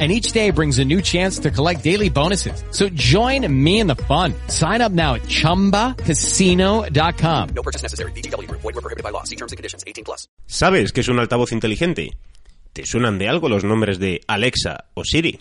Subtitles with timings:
[0.00, 2.64] and each day brings a new chance to collect daily bonuses.
[2.70, 4.32] So join me in the fun.
[4.48, 7.48] Sign up now at ChumbaCasino.com.
[7.54, 8.12] No purchase necessary.
[8.12, 8.50] BGW.
[8.50, 9.24] Void were prohibited by law.
[9.24, 9.84] See terms and conditions.
[9.86, 10.26] 18 plus.
[10.46, 12.16] ¿Sabes qué es un altavoz inteligente?
[12.72, 15.40] ¿Te suenan de algo los nombres de Alexa o Siri?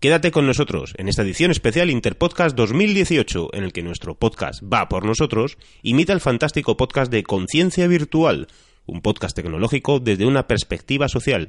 [0.00, 4.88] Quédate con nosotros en esta edición especial Interpodcast 2018, en el que nuestro podcast va
[4.88, 8.46] por nosotros, imita el fantástico podcast de Conciencia Virtual,
[8.86, 11.48] un podcast tecnológico desde una perspectiva social.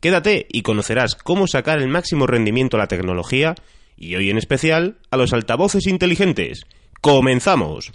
[0.00, 3.54] Quédate y conocerás cómo sacar el máximo rendimiento a la tecnología
[3.96, 6.62] y hoy en especial a los altavoces inteligentes.
[7.00, 7.92] ¡Comenzamos!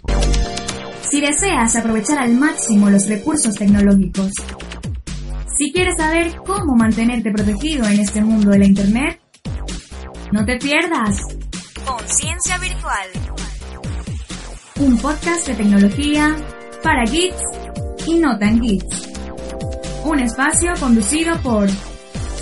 [1.02, 4.30] Si deseas aprovechar al máximo los recursos tecnológicos,
[5.56, 9.20] si quieres saber cómo mantenerte protegido en este mundo de la Internet,
[10.32, 11.20] no te pierdas
[11.86, 13.08] Conciencia Virtual,
[14.80, 16.36] un podcast de tecnología
[16.82, 17.42] para geeks
[18.06, 19.08] y no tan geeks.
[20.04, 21.68] Un espacio conducido por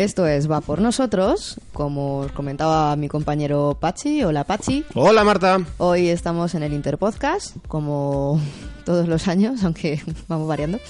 [0.00, 4.24] Esto es Va por nosotros, como os comentaba mi compañero Pachi.
[4.24, 4.82] Hola Pachi.
[4.94, 5.60] Hola Marta.
[5.76, 8.40] Hoy estamos en el Interpodcast, como
[8.86, 10.80] todos los años, aunque vamos variando.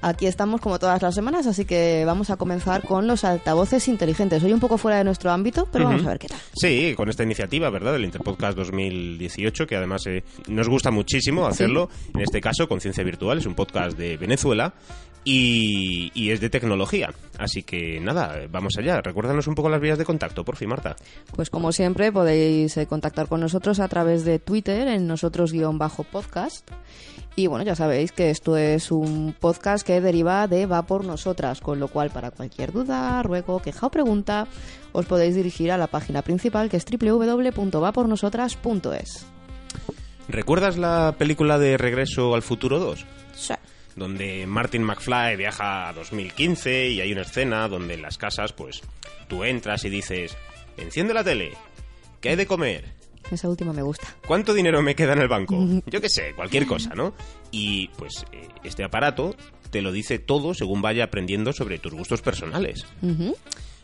[0.00, 4.42] Aquí estamos como todas las semanas, así que vamos a comenzar con los altavoces inteligentes.
[4.42, 6.38] Hoy un poco fuera de nuestro ámbito, pero vamos a ver qué tal.
[6.54, 7.92] Sí, con esta iniciativa, ¿verdad?
[7.92, 11.90] Del Interpodcast 2018, que además eh, nos gusta muchísimo hacerlo.
[12.14, 14.72] En este caso, Conciencia Virtual, es un podcast de Venezuela
[15.26, 17.12] y, y es de tecnología.
[17.36, 19.02] Así que nada, vamos allá.
[19.02, 20.94] Recuérdanos un poco las vías de contacto, por fin, Marta.
[21.34, 26.70] Pues como siempre podéis eh, contactar con nosotros a través de Twitter en nosotros-podcast.
[27.34, 31.60] Y bueno, ya sabéis que esto es un podcast que deriva de Va por Nosotras,
[31.60, 34.46] con lo cual para cualquier duda, ruego, queja o pregunta
[34.92, 39.26] os podéis dirigir a la página principal que es www.vapornosotras.es.
[40.28, 43.04] ¿Recuerdas la película de Regreso al Futuro 2?
[43.34, 43.54] Sí.
[43.96, 48.82] Donde Martin McFly viaja a 2015 y hay una escena donde en las casas, pues,
[49.26, 50.36] tú entras y dices,
[50.76, 51.52] enciende la tele,
[52.20, 52.94] ¿qué hay de comer?
[53.30, 54.06] Esa última me gusta.
[54.26, 55.56] ¿Cuánto dinero me queda en el banco?
[55.86, 57.14] Yo qué sé, cualquier cosa, ¿no?
[57.50, 59.34] Y pues eh, este aparato
[59.70, 62.86] te lo dice todo según vaya aprendiendo sobre tus gustos personales.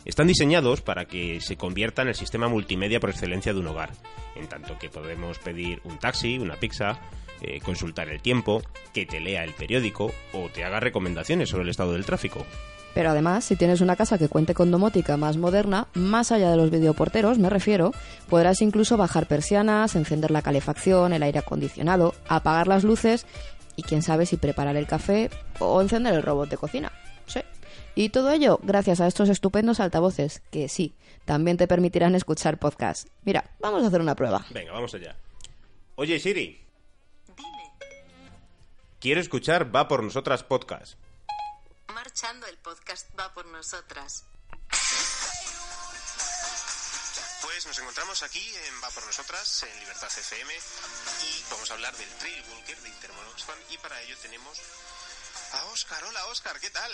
[0.04, 3.92] Están diseñados para que se convierta en el sistema multimedia por excelencia de un hogar,
[4.36, 7.00] en tanto que podemos pedir un taxi, una pizza,
[7.42, 8.62] eh, consultar el tiempo,
[8.94, 12.46] que te lea el periódico o te haga recomendaciones sobre el estado del tráfico.
[12.94, 16.56] Pero además, si tienes una casa que cuente con domótica más moderna, más allá de
[16.56, 17.92] los videoporteros, me refiero,
[18.28, 23.26] podrás incluso bajar persianas, encender la calefacción, el aire acondicionado, apagar las luces
[23.76, 26.92] y quién sabe si preparar el café o encender el robot de cocina.
[27.26, 27.40] Sí.
[27.94, 30.94] Y todo ello gracias a estos estupendos altavoces, que sí,
[31.24, 33.10] también te permitirán escuchar podcasts.
[33.24, 34.44] Mira, vamos a hacer una prueba.
[34.50, 35.16] Venga, vamos allá.
[35.94, 36.61] Oye, Siri.
[39.02, 40.94] Quiero escuchar Va por Nosotras Podcast.
[41.92, 44.24] marchando, el podcast va por nosotras.
[47.42, 51.96] Pues nos encontramos aquí en Va por Nosotras, en Libertad FM, y vamos a hablar
[51.96, 54.60] del Trail Walker de Intermon Oxfam, y para ello tenemos
[55.54, 56.04] a Oscar.
[56.04, 56.92] Hola Oscar, ¿qué tal?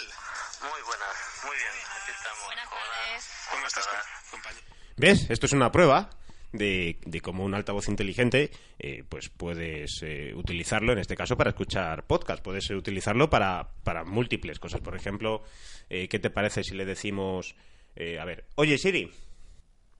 [0.62, 1.14] Muy buenas,
[1.44, 2.44] muy bien, aquí estamos.
[2.46, 3.24] Buenas tardes.
[3.50, 3.88] ¿Cómo estás,
[4.30, 4.66] compañero?
[4.96, 5.26] ¿Ves?
[5.28, 6.08] Esto es una prueba
[6.52, 11.50] de, de cómo un altavoz inteligente eh, pues puedes eh, utilizarlo, en este caso, para
[11.50, 12.42] escuchar podcast.
[12.42, 14.80] Puedes utilizarlo para, para múltiples cosas.
[14.80, 15.42] Por ejemplo,
[15.90, 17.54] eh, ¿qué te parece si le decimos...
[17.96, 19.10] eh, a ver, oye Siri,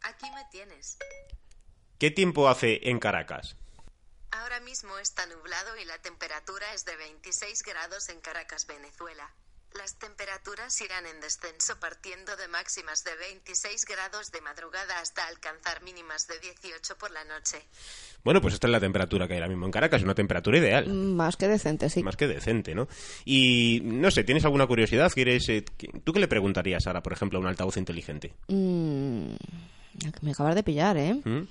[0.02, 0.96] Aquí me tienes.
[1.98, 3.56] ¿qué tiempo hace en Caracas?
[4.30, 9.28] Ahora mismo está nublado y la temperatura es de 26 grados en Caracas, Venezuela.
[9.78, 15.82] Las temperaturas irán en descenso partiendo de máximas de 26 grados de madrugada hasta alcanzar
[15.82, 17.58] mínimas de 18 por la noche.
[18.24, 20.88] Bueno, pues esta es la temperatura que hay ahora mismo en Caracas, una temperatura ideal.
[20.88, 22.02] Más que decente, sí.
[22.02, 22.88] Más que decente, ¿no?
[23.24, 25.12] Y no sé, ¿tienes alguna curiosidad?
[25.14, 28.34] ¿Quieres, eh, qué- ¿Tú qué le preguntarías ahora, por ejemplo, a un altavoz inteligente?
[28.48, 29.34] Mm,
[30.22, 31.14] me acabas de pillar, ¿eh?
[31.24, 31.42] ¿Mm?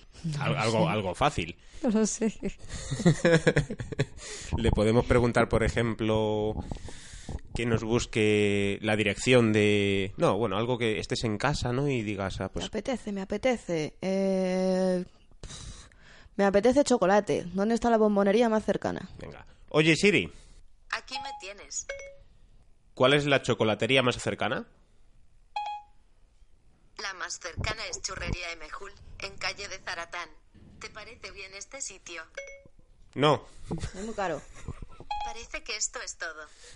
[0.41, 1.55] Al- algo, algo fácil.
[1.83, 2.33] No lo sé.
[4.57, 6.55] Le podemos preguntar, por ejemplo,
[7.55, 10.13] que nos busque la dirección de...
[10.17, 11.87] No, bueno, algo que estés en casa, ¿no?
[11.87, 12.65] Y digas, ah, Me pues...
[12.65, 13.95] apetece, me apetece.
[14.01, 15.03] Eh,
[16.35, 17.45] me apetece chocolate.
[17.53, 19.09] ¿Dónde está la bombonería más cercana?
[19.19, 19.45] Venga.
[19.69, 20.31] Oye, Siri,
[20.91, 21.85] Aquí me tienes.
[22.93, 24.65] ¿cuál es la chocolatería más cercana?
[27.01, 30.29] La más cercana es Churrería Emejul, en calle de Zaratán.
[30.79, 32.23] ¿Te parece bien este sitio?
[33.13, 33.45] No.
[33.95, 34.41] Es muy caro.
[35.27, 36.29] Parece que esto es todo.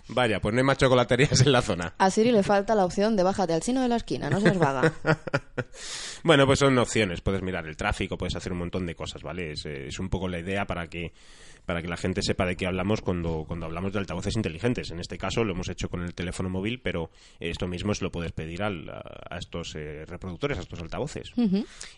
[0.08, 1.94] Vaya, pues no hay más chocolaterías en la zona.
[1.96, 4.58] A Siri le falta la opción de bájate al chino de la esquina, no seas
[4.58, 4.92] vaga.
[6.22, 7.22] bueno, pues son opciones.
[7.22, 9.52] Puedes mirar el tráfico, puedes hacer un montón de cosas, ¿vale?
[9.52, 11.12] Es, eh, es un poco la idea para que
[11.64, 14.90] para que la gente sepa de qué hablamos cuando, cuando hablamos de altavoces inteligentes.
[14.90, 18.10] En este caso lo hemos hecho con el teléfono móvil, pero esto mismo se lo
[18.10, 21.30] puedes pedir al- a, estos eh, reproductores, a estos altavoces.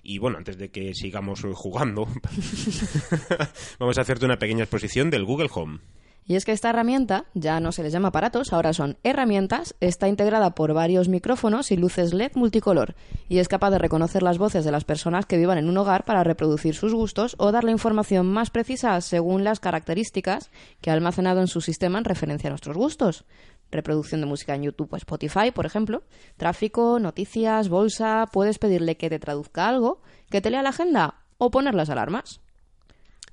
[0.02, 2.06] Y bueno, antes de que sigamos jugando,
[3.78, 5.78] vamos a hacerte una pequeña exposición del Google Home.
[6.26, 10.08] Y es que esta herramienta ya no se les llama aparatos, ahora son herramientas, está
[10.08, 12.94] integrada por varios micrófonos y luces LED multicolor
[13.28, 16.04] y es capaz de reconocer las voces de las personas que vivan en un hogar
[16.04, 20.50] para reproducir sus gustos o dar la información más precisa según las características
[20.80, 23.24] que ha almacenado en su sistema en referencia a nuestros gustos.
[23.70, 26.04] Reproducción de música en YouTube o Spotify, por ejemplo.
[26.36, 28.26] Tráfico, noticias, bolsa.
[28.32, 30.00] Puedes pedirle que te traduzca algo,
[30.30, 32.40] que te lea la agenda o poner las alarmas.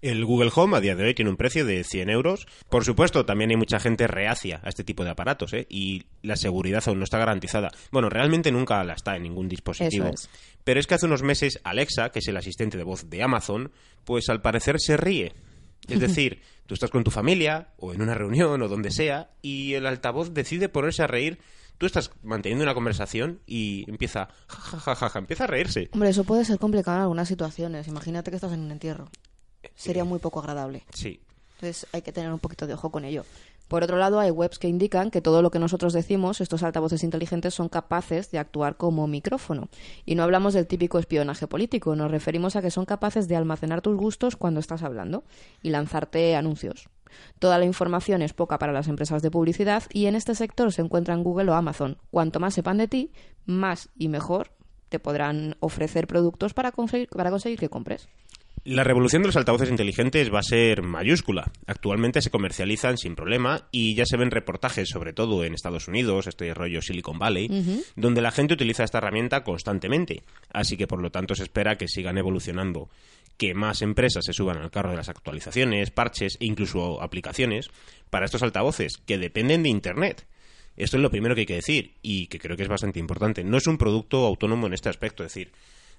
[0.01, 2.47] El Google Home a día de hoy tiene un precio de 100 euros.
[2.69, 5.67] Por supuesto, también hay mucha gente reacia a este tipo de aparatos, ¿eh?
[5.69, 7.69] Y la seguridad aún no está garantizada.
[7.91, 10.07] Bueno, realmente nunca la está en ningún dispositivo.
[10.07, 10.27] Es.
[10.63, 13.71] Pero es que hace unos meses Alexa, que es el asistente de voz de Amazon,
[14.03, 15.33] pues al parecer se ríe.
[15.87, 19.75] Es decir, tú estás con tu familia, o en una reunión, o donde sea, y
[19.75, 21.37] el altavoz decide ponerse a reír.
[21.77, 25.89] Tú estás manteniendo una conversación y empieza, ja, ja, ja, ja, empieza a reírse.
[25.93, 27.87] Hombre, eso puede ser complicado en algunas situaciones.
[27.87, 29.09] Imagínate que estás en un entierro.
[29.75, 30.83] Sería muy poco agradable.
[30.93, 31.19] Sí,
[31.55, 33.23] Entonces hay que tener un poquito de ojo con ello.
[33.71, 37.05] Por otro lado, hay webs que indican que todo lo que nosotros decimos, estos altavoces
[37.05, 39.69] inteligentes, son capaces de actuar como micrófono.
[40.05, 43.81] Y no hablamos del típico espionaje político, nos referimos a que son capaces de almacenar
[43.81, 45.23] tus gustos cuando estás hablando
[45.63, 46.89] y lanzarte anuncios.
[47.39, 50.81] Toda la información es poca para las empresas de publicidad y en este sector se
[50.81, 51.97] encuentran Google o Amazon.
[52.09, 53.13] Cuanto más sepan de ti,
[53.45, 54.51] más y mejor
[54.89, 58.09] te podrán ofrecer productos para conseguir, para conseguir que compres.
[58.63, 61.51] La revolución de los altavoces inteligentes va a ser mayúscula.
[61.65, 66.27] Actualmente se comercializan sin problema y ya se ven reportajes, sobre todo en Estados Unidos,
[66.27, 67.49] este rollo Silicon Valley,
[67.95, 70.21] donde la gente utiliza esta herramienta constantemente.
[70.53, 72.91] Así que por lo tanto se espera que sigan evolucionando,
[73.35, 77.71] que más empresas se suban al carro de las actualizaciones, parches e incluso aplicaciones
[78.11, 80.27] para estos altavoces que dependen de Internet.
[80.77, 83.43] Esto es lo primero que hay que decir y que creo que es bastante importante.
[83.43, 85.51] No es un producto autónomo en este aspecto, es decir,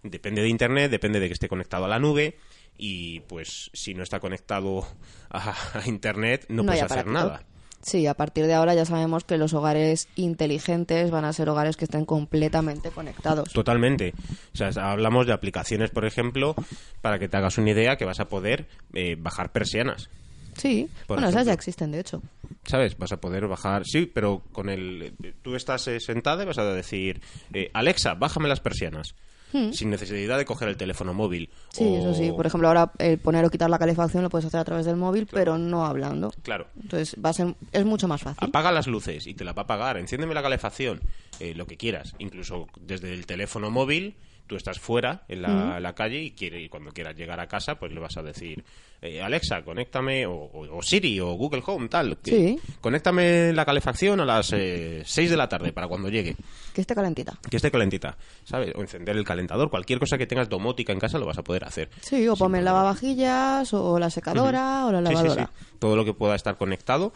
[0.03, 2.39] depende de Internet, depende de que esté conectado a la nube
[2.79, 4.87] y pues si no está conectado
[5.31, 7.45] a, a Internet no, puedes hacer nada.
[7.83, 11.77] Sí, a partir de ahora ya sabemos que los hogares inteligentes van a ser hogares
[11.77, 13.53] que estén completamente conectados.
[13.53, 14.15] Totalmente.
[14.55, 16.55] O sea, hablamos de aplicaciones, por ejemplo,
[17.01, 20.11] para que te hagas una idea que vas a poder eh, bajar persianas.
[20.57, 22.23] Sí, Por bueno, esas ya existen, de hecho.
[22.65, 22.97] ¿Sabes?
[22.99, 23.85] Vas a poder bajar.
[23.85, 25.15] Sí, pero con el.
[25.43, 27.21] Tú estás eh, sentada y vas a decir:
[27.53, 29.17] eh, Alexa, bájame las persianas.
[29.73, 31.49] Sin necesidad de coger el teléfono móvil.
[31.53, 31.77] Hmm.
[31.77, 32.33] Sí, O- eso sí.
[32.33, 34.97] Por ejemplo, ahora el poner o quitar la calefacción lo puedes hacer a través del
[34.97, 36.33] móvil, pero no hablando.
[36.43, 36.67] Claro.
[36.81, 38.49] Entonces va a ser, es mucho más fácil.
[38.49, 39.97] Apaga las luces y te la va a apagar.
[39.99, 41.01] Enciéndeme la calefacción.
[41.41, 42.15] eh, lo que quieras.
[42.19, 44.15] Incluso desde el teléfono móvil
[44.47, 47.77] Tú estás fuera en la, la calle y, quiere, y cuando quieras llegar a casa,
[47.77, 48.63] pues le vas a decir,
[49.01, 52.19] eh, Alexa, conéctame, o, o- o Siri, o Google Home, tal.
[52.19, 52.61] que- Sí.
[52.81, 56.37] Conéctame la calefacción a las 6 de la tarde para cuando llegue.
[56.75, 57.39] Que esté calentita.
[57.49, 58.73] Que esté calentita, ¿sabes?
[58.75, 59.71] O encender el calentador.
[59.71, 61.89] Cualquier cosa que tengas domótica en casa lo vas a poder hacer.
[62.03, 65.47] Sí, o ponme el lavavajillas, o la secadora, o la Sí, sí, lavadora.
[65.59, 65.67] sí.
[65.79, 67.13] Todo lo que pueda estar conectado.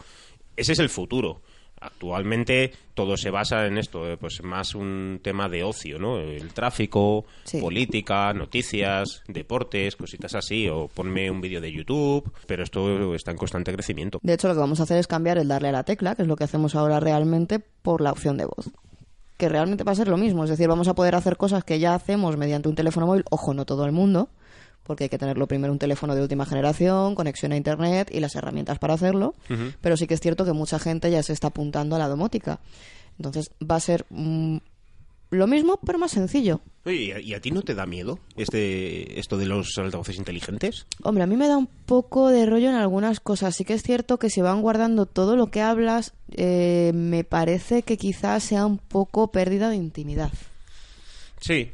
[0.55, 1.41] Ese es el futuro.
[1.79, 6.17] Actualmente todo se basa en esto, eh, pues más un tema de ocio, ¿no?
[6.19, 7.59] El tráfico, Sí.
[7.61, 13.37] política, noticias, deportes, cositas así, o ponme un vídeo de YouTube, pero esto está en
[13.37, 14.19] constante crecimiento.
[14.23, 16.23] De hecho, lo que vamos a hacer es cambiar el darle a la tecla, que
[16.23, 18.69] es lo que hacemos ahora realmente, por la opción de voz.
[19.37, 20.43] Que realmente va a ser lo mismo.
[20.43, 23.23] Es decir, vamos a poder hacer cosas que ya hacemos mediante un teléfono móvil.
[23.29, 24.29] Ojo, no todo el mundo,
[24.87, 28.35] porque hay que tenerlo primero un teléfono de última generación, conexión a internet y las
[28.35, 29.35] herramientas para hacerlo.
[29.81, 32.59] Pero sí que es cierto que mucha gente ya se está apuntando a la domótica.
[33.19, 34.57] Entonces va a ser mm,
[35.31, 36.61] lo mismo, pero más sencillo.
[36.85, 40.17] Oye, ¿y a, y a ti no te da miedo este, esto de los altavoces
[40.17, 40.87] inteligentes?
[41.03, 43.55] Hombre, a mí me da un poco de rollo en algunas cosas.
[43.55, 47.81] Sí que es cierto que si van guardando todo lo que hablas, eh, me parece
[47.81, 50.31] que quizás sea un poco pérdida de intimidad.
[51.41, 51.71] Sí.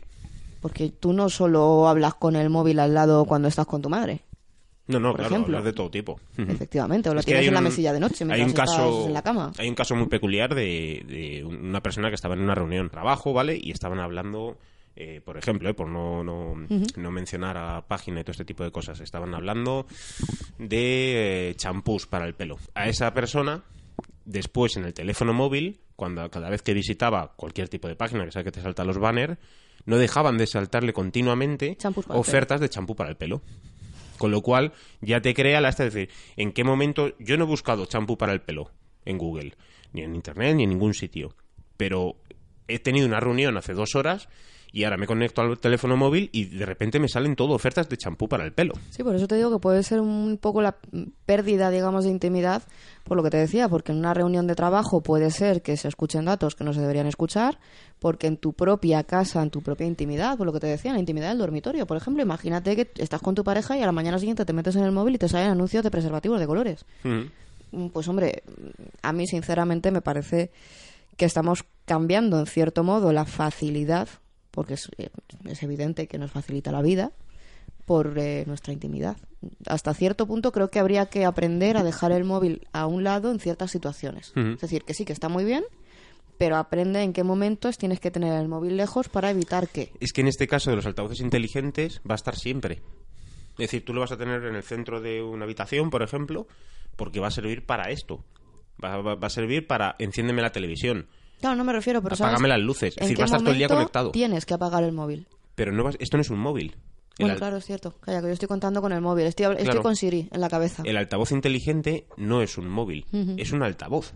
[0.64, 4.22] Porque tú no solo hablas con el móvil al lado cuando estás con tu madre.
[4.88, 5.58] No, no, Por claro, ejemplo.
[5.58, 6.20] hablar de todo tipo.
[6.38, 9.22] Efectivamente, o lo Es tienes en la mesilla de noche hay un caso, en la
[9.22, 9.52] cama.
[9.58, 12.92] Hay un caso muy peculiar de, de una persona que estaba en una reunión de
[12.92, 13.60] trabajo, ¿vale?
[13.62, 14.58] Y estaban hablando,
[14.96, 16.56] eh, por ejemplo, eh, por no, no,
[16.96, 19.86] no mencionar a página y todo este tipo de cosas, estaban hablando
[20.58, 22.58] de eh, champús para el pelo.
[22.74, 23.64] A esa persona,
[24.26, 28.32] después en el teléfono móvil, cuando cada vez que visitaba cualquier tipo de página, que
[28.32, 29.38] sabe que te salta los banners,
[29.86, 31.78] no dejaban de saltarle continuamente
[32.10, 33.42] ofertas de champú para el pelo.
[34.18, 37.44] Con lo cual ya te crea la esta, es decir, en qué momento yo no
[37.44, 38.72] he buscado champú para el pelo
[39.06, 39.56] en Google,
[39.92, 41.36] ni en internet, ni en ningún sitio.
[41.78, 42.16] Pero
[42.68, 44.30] he tenido una reunión hace dos horas
[44.74, 47.96] y ahora me conecto al teléfono móvil y de repente me salen todo ofertas de
[47.96, 48.74] champú para el pelo.
[48.90, 50.76] Sí, por eso te digo que puede ser un poco la
[51.28, 52.64] pérdida, digamos, de intimidad,
[53.04, 55.88] por lo que te decía, porque en una reunión de trabajo puede ser que se
[55.88, 57.60] escuchen datos que no se deberían escuchar,
[58.00, 60.96] porque en tu propia casa, en tu propia intimidad, por lo que te decía, en
[60.96, 63.92] la intimidad del dormitorio, por ejemplo, imagínate que estás con tu pareja y a la
[63.92, 66.84] mañana siguiente te metes en el móvil y te salen anuncios de preservativos de colores.
[67.06, 67.30] Ujú.
[67.74, 68.42] Mm, Pues hombre,
[69.04, 70.50] a mí sinceramente me parece
[71.16, 74.08] que estamos cambiando en cierto modo la facilidad,
[74.54, 75.10] porque es, eh,
[75.46, 77.12] es evidente que nos facilita la vida,
[77.86, 79.18] por eh, nuestra intimidad.
[79.68, 83.30] Hasta cierto punto creo que habría que aprender a dejar el móvil a un lado
[83.32, 84.32] en ciertas situaciones.
[84.36, 85.66] Es decir, que sí, que está muy bien,
[86.38, 89.92] pero aprende en qué momentos tienes que tener el móvil lejos para evitar que...
[90.00, 92.82] Es que en este caso de los altavoces inteligentes va a estar siempre.
[93.54, 96.48] Es decir, tú lo vas a tener en el centro de una habitación, por ejemplo,
[96.96, 98.24] porque va a servir para esto.
[98.84, 101.08] Va, va- va a servir para enciéndeme la televisión,
[101.44, 102.94] Claro, no me refiero, pero ¿sabes apágame las luces.
[102.96, 104.12] Es en decir, qué va a estar todo el día conectado.
[104.12, 105.28] Tienes que apagar el móvil.
[105.56, 106.76] Pero no vas- esto no es un móvil.
[107.20, 107.94] Bueno, al- claro, es cierto.
[108.00, 109.26] Calla, que yo estoy contando con el móvil.
[109.26, 109.84] Estoy, estoy Claro.
[109.84, 110.82] con Siri en la cabeza.
[110.86, 113.06] el altavoz inteligente no es un móvil,
[113.38, 114.14] es un altavoz.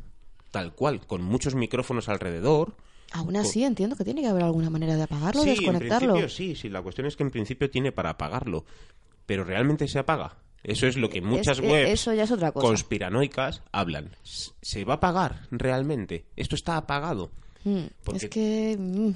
[0.52, 2.74] Tal cual, con muchos micrófonos alrededor.
[3.12, 6.14] Aún así, entiendo que tiene que haber alguna manera de apagarlo sí, en desconectarlo.
[6.14, 6.70] principio sí, sí.
[6.70, 8.66] La cuestión es que en principio tiene para apagarlo.
[9.26, 10.38] Pero realmente se apaga.
[10.64, 12.68] Eso es lo que muchas Es- webs eso ya es otra cosa.
[12.68, 14.12] conspiranoicas hablan.
[14.24, 16.26] ¿Se va a apagar realmente?
[16.36, 17.32] Esto está apagado.
[17.64, 18.76] Mm, Porque- Es que...
[18.78, 19.12] mm,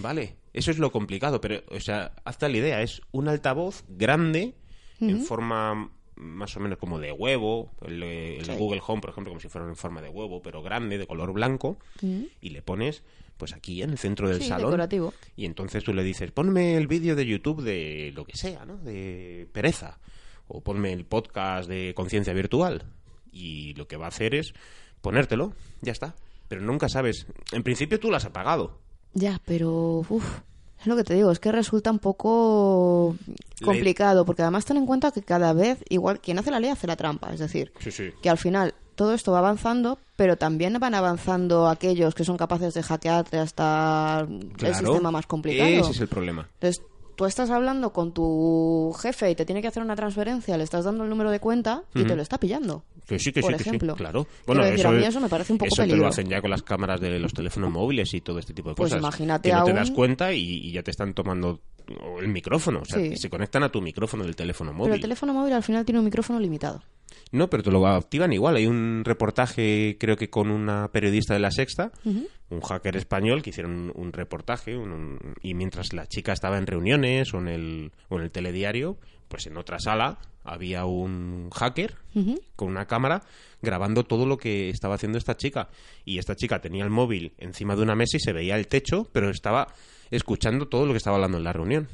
[0.00, 4.54] Vale, eso es lo complicado, pero, o sea, hazte la idea, es un altavoz grande,
[5.00, 8.52] en forma más o menos como de huevo, el, el Sí.
[8.56, 11.32] Google Home, por ejemplo, como si fuera en forma de huevo, pero grande, de color
[11.32, 13.02] blanco, y le pones,
[13.36, 14.66] pues aquí en el centro del Sí, salón.
[14.70, 15.14] decorativo.
[15.36, 18.76] Y entonces tú le dices, ponme el vídeo de YouTube de lo que sea, ¿no?
[18.78, 19.98] De pereza,
[20.48, 22.84] o ponme el podcast de conciencia virtual.
[23.30, 24.52] Y lo que va a hacer es
[25.00, 26.14] ponértelo, ya está.
[26.48, 28.78] Pero nunca sabes, en principio tú lo has apagado.
[29.14, 30.04] Ya, pero...
[30.08, 30.40] uf,
[30.80, 33.16] es lo que te digo, es que resulta un poco
[33.64, 36.86] complicado, porque además ten en cuenta que cada vez, igual, quien hace la ley hace
[36.86, 37.32] la trampa.
[37.32, 38.10] Es decir, Sí, sí.
[38.22, 42.74] que al final todo esto va avanzando, pero también van avanzando aquellos que son capaces
[42.74, 45.68] de hackearte hasta el sistema más complicado.
[45.68, 46.48] Ese es el problema.
[46.54, 46.82] Entonces,
[47.18, 50.84] tú estás hablando con tu jefe y te tiene que hacer una transferencia, le estás
[50.84, 52.84] dando el número de cuenta y te lo está pillando.
[53.08, 53.96] Que sí, que por sí, que sí, ejemplo.
[53.96, 54.28] claro.
[54.46, 56.02] Quiero decir, a mí es- eso me parece un poco eso te peligro.
[56.02, 58.76] lo hacen ya con las cámaras de los teléfonos móviles y todo este tipo de
[58.76, 59.00] Pues cosas.
[59.02, 61.60] imagínate que no te das cuenta y, y ya te están tomando
[62.20, 62.82] el micrófono.
[62.82, 63.10] O sea, Sí.
[63.10, 64.94] que se conectan a tu micrófono del teléfono Pero móvil.
[64.94, 66.82] el teléfono móvil al final tiene un micrófono limitado.
[67.30, 68.56] No, pero te lo activan igual.
[68.56, 71.92] Hay un reportaje, creo que con una periodista de La Sexta,
[72.50, 76.56] un hacker español, que hicieron un, un reportaje un- un- y mientras la chica estaba
[76.58, 78.96] en reuniones o en, el, o en el telediario,
[79.28, 81.96] pues en otra sala había un hacker
[82.56, 83.22] con una cámara
[83.60, 85.68] grabando todo lo que estaba haciendo esta chica.
[86.06, 89.06] Y esta chica tenía el móvil encima de una mesa y se veía el techo,
[89.12, 89.66] pero estaba
[90.10, 91.88] escuchando todo lo que estaba hablando en la reunión.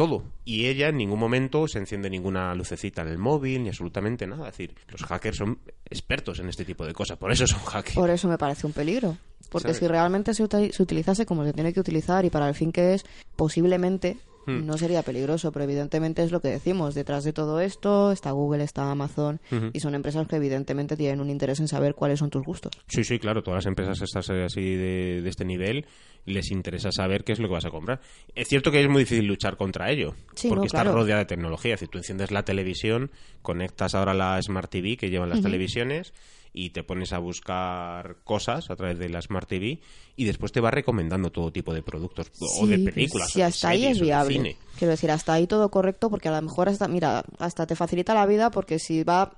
[0.00, 0.22] Todo.
[0.46, 4.48] Y ella en ningún momento se enciende ninguna lucecita en el móvil, ni absolutamente nada.
[4.48, 7.96] Es decir, los hackers son expertos en este tipo de cosas, por eso son hackers.
[7.96, 9.18] Por eso me parece un peligro.
[9.50, 12.72] Porque si realmente se, se utilizase como se tiene que utilizar y para el fin
[12.72, 13.04] que es,
[13.36, 14.16] posiblemente
[14.46, 14.66] Hmm.
[14.66, 16.94] no sería peligroso, pero evidentemente es lo que decimos.
[16.94, 19.40] Detrás de todo esto está Google, está Amazon
[19.72, 22.72] y son empresas que evidentemente tienen un interés en saber cuáles son tus gustos.
[22.88, 25.84] Sí, sí, claro, todas las empresas estas eh, así de, de este nivel
[26.24, 28.00] les interesa saber qué es lo que vas a comprar.
[28.34, 30.96] Es cierto que es muy difícil luchar contra ello, Sí, porque no, está claro.
[30.98, 31.72] rodeada de tecnología.
[31.72, 33.10] Decir, tú enciendes la televisión,
[33.42, 36.12] conectas ahora la Smart TV que llevan las televisiones
[36.52, 39.80] y te pones a buscar cosas a través de la Smart TV
[40.16, 42.30] y después te va recomendando todo tipo de productos
[42.60, 43.30] o de Sí, películas.
[43.30, 44.34] Si o de hasta ahí series, es de viable.
[44.34, 44.56] cine.
[44.78, 48.14] Quiero decir, hasta ahí todo correcto porque a lo mejor hasta, mira, hasta te facilita
[48.14, 49.32] la vida porque si va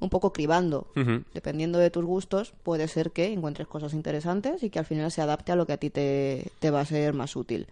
[0.00, 0.88] un poco cribando,
[1.32, 5.22] dependiendo de tus gustos, puede ser que encuentres cosas interesantes y que al final se
[5.22, 7.66] adapte a lo que a ti te, te va a ser más útil.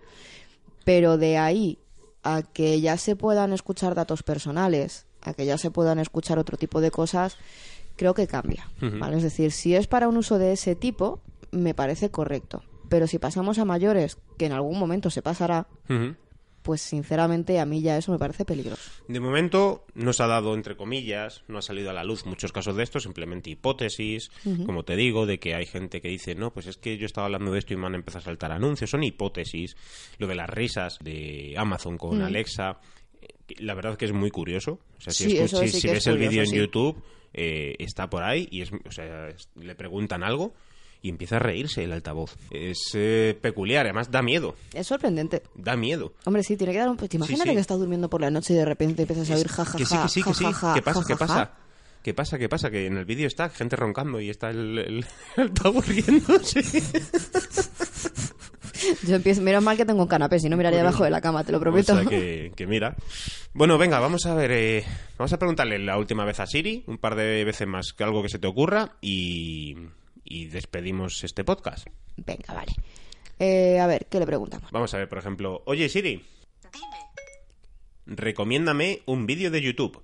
[0.85, 1.79] Pero de ahí
[2.23, 6.57] a que ya se puedan escuchar datos personales, a que ya se puedan escuchar otro
[6.57, 7.37] tipo de cosas,
[7.97, 8.69] creo que cambia.
[8.81, 9.17] ¿vale?
[9.17, 11.21] Es decir, si es para un uso de ese tipo,
[11.51, 12.63] me parece correcto.
[12.89, 15.67] Pero si pasamos a mayores, que en algún momento se pasará,
[16.63, 18.91] pues sinceramente a mí ya eso me parece peligroso.
[19.09, 22.53] De momento no se ha dado, entre comillas, no ha salido a la luz muchos
[22.53, 24.31] casos de esto, simplemente hipótesis,
[24.65, 27.27] como te digo, de que hay gente que dice, no, pues es que yo estaba
[27.27, 29.77] hablando de esto y me han empezado a saltar anuncios, son hipótesis.
[30.19, 32.79] Lo de las risas de Amazon con Alexa,
[33.59, 34.79] la verdad que es muy curioso.
[34.99, 36.57] O sea, si, Sí, sí ves el vídeo en sí.
[36.57, 37.03] YouTube,
[37.35, 40.53] eh, está por ahí y es, o sea, es- le preguntan algo
[41.05, 42.37] y empieza a reírse el altavoz.
[42.51, 45.43] Es eh, peculiar, además da miedo, Es sorprendente.
[45.55, 46.13] da miedo.
[46.25, 46.97] Hombre, sí, tiene que dar un...
[46.97, 47.55] pues, Imagínate sí.
[47.57, 49.97] que estás durmiendo por la noche y de repente empiezas a oír jajaja, que sí,
[50.01, 50.45] que sí, que sí.
[50.75, 51.03] ¿Qué pasa?
[51.07, 51.55] ¿Qué pasa?
[52.03, 52.39] ¿Qué pasa?
[52.39, 52.71] ¿Qué pasa?
[52.71, 55.05] Que en el vídeo está gente roncando y está el, el, el
[55.37, 56.61] altavoz riéndose.
[59.07, 59.43] Yo empiezo...
[59.43, 61.61] Menos mal que tengo un canapé, si no miraría debajo de la cama, te lo
[61.61, 61.93] prometo.
[61.95, 62.97] O sea que, que mira.
[63.55, 64.51] Bueno, venga, vamos a ver.
[64.53, 64.85] eh,
[65.19, 68.23] vamos a preguntarle la última vez a Siri, un par de veces más que algo
[68.23, 69.77] que se te ocurra y,
[70.25, 71.87] y despedimos este podcast.
[72.17, 72.73] Venga, vale.
[73.39, 74.71] Eh, a ver, ¿qué le preguntamos?
[74.71, 76.25] Vamos a ver, por ejemplo, oye Siri,
[76.73, 76.97] Dime.
[78.07, 80.03] recomiéndame un vídeo de YouTube.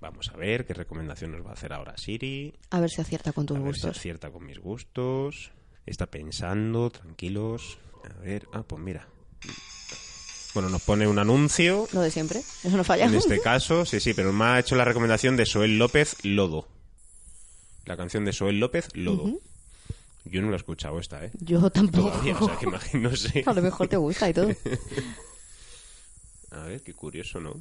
[0.00, 2.54] Vamos a ver qué recomendación nos va a hacer ahora Siri.
[2.70, 3.98] A ver si acierta con tus A ver si gustos.
[3.98, 5.52] acierta con mis gustos.
[5.86, 7.78] Está pensando, tranquilos.
[8.04, 9.06] A ver, ah, pues mira.
[10.54, 11.88] Bueno, nos pone un anuncio.
[11.92, 12.40] Lo de siempre.
[12.40, 13.06] Eso no falla.
[13.06, 16.66] En este caso, sí, sí, pero me ha hecho la recomendación de Soel López, Lodo.
[17.86, 19.40] La canción de Soel López, Lodo.
[20.24, 21.30] Yo no la he escuchado esta, ¿eh?
[21.40, 22.10] Yo tampoco.
[22.10, 23.42] Todavía, o sea, que imagino, no sé.
[23.46, 24.50] A lo mejor te gusta y todo.
[26.50, 27.54] A ver, qué curioso, ¿no?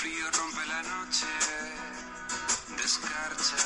[0.00, 1.26] Frío rompe la noche,
[2.76, 3.56] descarcha.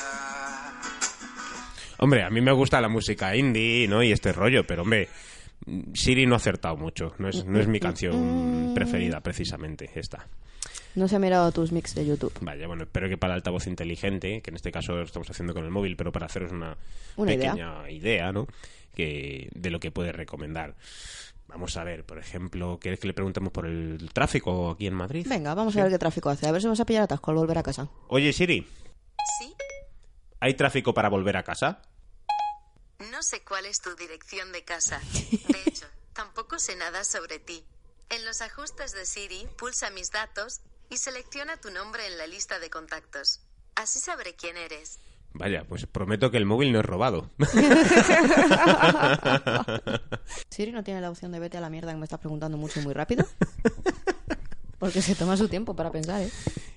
[1.99, 4.03] Hombre, a mí me gusta la música indie, ¿no?
[4.03, 5.07] Y este rollo, pero hombre,
[5.93, 7.13] Siri no ha acertado mucho.
[7.19, 10.27] No es, no es mi canción preferida, precisamente, esta.
[10.95, 12.33] No se ha mirado tus mix de YouTube.
[12.41, 15.53] Vaya, bueno, espero que para el altavoz inteligente, que en este caso lo estamos haciendo
[15.53, 16.77] con el móvil, pero para haceros una,
[17.17, 17.51] Una idea.
[17.51, 18.47] pequeña idea, ¿no?
[18.93, 20.75] Que, de lo que puede recomendar.
[21.47, 25.25] Vamos a ver, por ejemplo, ¿quieres que le preguntemos por el tráfico aquí en Madrid?
[25.29, 26.47] Venga, vamos a ver qué tráfico hace.
[26.47, 27.87] A ver si vamos a pillar atasco al volver a casa.
[28.07, 28.67] Oye, Siri,
[29.39, 29.53] ¿Sí?
[30.39, 31.81] ¿hay tráfico para volver a casa?
[33.11, 34.99] No sé cuál es tu dirección de casa.
[35.13, 37.63] De hecho, tampoco sé nada sobre ti.
[38.09, 42.59] En los ajustes de Siri, pulsa mis datos y selecciona tu nombre en la lista
[42.59, 43.41] de contactos.
[43.75, 44.99] Así sabré quién eres.
[45.37, 47.29] Vaya, pues prometo que el móvil no es robado.
[50.49, 52.79] Siri no tiene la opción de vete a la mierda que me estás preguntando mucho
[52.79, 53.25] y muy rápido.
[54.79, 56.29] Porque se toma su tiempo para pensar, ¿eh?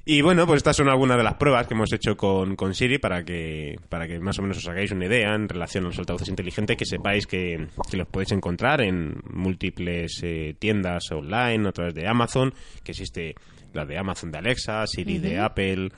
[0.05, 2.99] Y bueno, pues estas son algunas de las pruebas que hemos hecho con, con Siri
[2.99, 5.99] para que, para que más o menos os hagáis una idea en relación a los
[5.99, 11.73] altavoces inteligentes, que sepáis que, que los podéis encontrar en múltiples eh, tiendas online a
[11.73, 13.35] través de Amazon, que existe
[13.75, 15.91] la de Amazon de Alexa, Siri de Apple,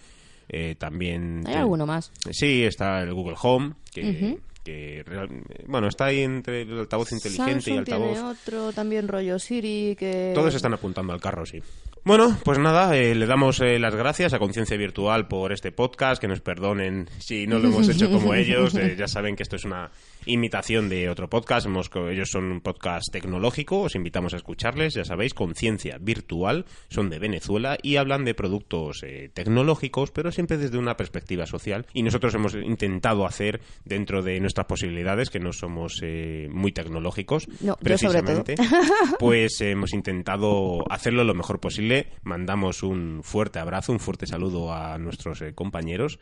[0.50, 1.42] eh, también...
[1.46, 2.12] ¿Hay te- alguno más?
[2.30, 7.52] Sí, está el Google Home, que, que real- bueno, está ahí entre el altavoz inteligente
[7.52, 8.12] y Samsung altavoz...
[8.12, 10.32] tiene otro también rollo Siri que...
[10.34, 11.62] Todos están apuntando al carro, sí.
[12.02, 16.18] Bueno, pues nada, eh, le damos eh, las gracias a Conciencia Virtual por este podcast,
[16.20, 19.56] que nos perdonen si no lo hemos hecho como ellos, eh, ya saben que esto
[19.56, 19.90] es una
[20.26, 25.04] imitación de otro podcast, hemos, ellos son un podcast tecnológico, os invitamos a escucharles, ya
[25.04, 30.78] sabéis, Conciencia Virtual, son de Venezuela y hablan de productos eh, tecnológicos, pero siempre desde
[30.78, 36.00] una perspectiva social y nosotros hemos intentado hacer dentro de nuestras posibilidades, que no somos
[36.02, 38.54] eh, muy tecnológicos, No, precisamente,
[39.18, 42.08] pues hemos intentado hacerlo lo mejor posible.
[42.22, 46.18] Mandamos un fuerte abrazo, un fuerte saludo a nuestros eh, compañeros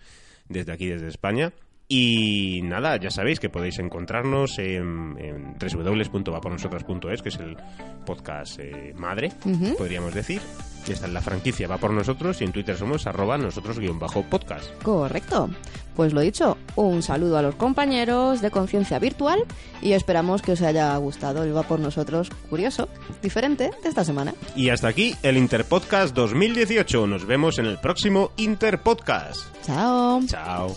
[0.49, 1.53] desde aquí, desde España.
[1.91, 7.57] Y nada, ya sabéis que podéis encontrarnos en, en www.vapornosotras.es, que es el
[8.05, 9.33] podcast eh, madre,
[9.79, 10.43] podríamos decir.
[10.89, 13.99] Y está en la franquicia Va por nosotros y en Twitter somos arroba nosotros guion
[13.99, 14.71] bajo podcast.
[14.83, 15.51] Correcto.
[15.95, 19.45] Pues lo dicho, un saludo a los compañeros de Conciencia Virtual
[19.83, 22.89] y esperamos que os haya gustado el Va por nosotros curioso,
[23.21, 24.33] diferente de esta semana.
[24.55, 27.07] Y hasta aquí el Interpodcast 2018.
[27.07, 29.43] Nos vemos en el próximo Interpodcast.
[29.67, 30.21] Chao.
[30.27, 30.77] Chao.